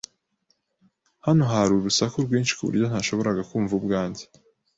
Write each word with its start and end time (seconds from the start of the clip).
Hano 1.25 1.43
hari 1.53 1.71
urusaku 1.75 2.15
rwinshi 2.25 2.53
ku 2.57 2.63
buryo 2.67 2.85
ntashoboraga 2.87 3.41
kumva 3.49 3.73
ubwanjye. 3.79 4.23